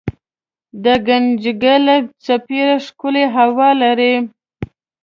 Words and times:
دګنجګل 0.83 1.85
څپری 2.23 2.61
ښکلې 2.85 3.25
هوا 3.35 3.69
لري 3.81 4.13